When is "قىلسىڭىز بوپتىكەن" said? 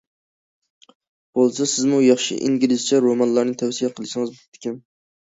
3.97-4.87